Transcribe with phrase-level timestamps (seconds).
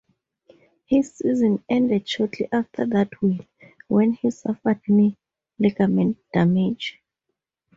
[0.87, 3.45] His season ended shortly after that win,
[3.87, 5.15] when he suffered knee
[5.59, 6.99] ligament damage.